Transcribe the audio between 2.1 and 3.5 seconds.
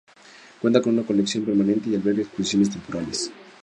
exposiciones temporales.